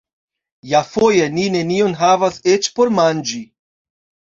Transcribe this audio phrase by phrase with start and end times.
[0.69, 3.49] Iafoje ni nenion havas eĉ por manĝi.